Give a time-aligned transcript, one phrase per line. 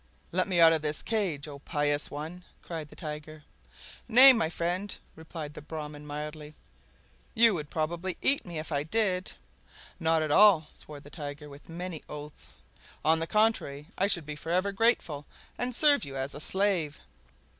[0.31, 3.43] "Let me out of this cage, oh pious one!" cried the Tiger.
[4.07, 6.55] "Nay, my friend," replied the Brahman mildly,
[7.35, 9.31] you would probably eat me if I did."
[9.99, 12.57] "Not at all!" swore the Tiger with many oaths;
[13.05, 16.99] "on the contrary, I should be forever grateful, and serve you as a slave!"